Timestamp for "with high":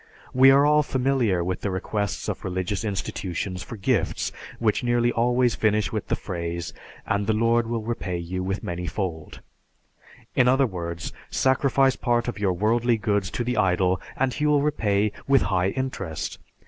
15.27-15.69